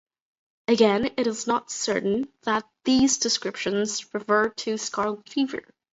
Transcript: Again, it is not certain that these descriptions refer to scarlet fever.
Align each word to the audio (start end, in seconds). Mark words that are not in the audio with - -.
Again, 0.67 1.13
it 1.15 1.27
is 1.27 1.45
not 1.45 1.69
certain 1.69 2.33
that 2.41 2.67
these 2.85 3.19
descriptions 3.19 4.11
refer 4.15 4.49
to 4.49 4.79
scarlet 4.79 5.29
fever. 5.29 5.61